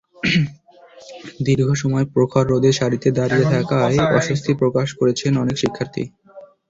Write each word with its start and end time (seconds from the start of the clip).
দীর্ঘ 1.43 1.67
সময় 1.73 2.05
প্রখর 2.13 2.45
রোদে 2.47 2.71
সারিতে 2.71 3.09
দাঁড়িয়ে 3.11 3.45
থাকায় 3.53 3.97
অস্বস্তি 4.17 4.51
প্রকাশ 4.61 4.87
করেছেন 4.99 5.31
অনেক 5.37 5.55
শিক্ষার্থী। 5.57 6.03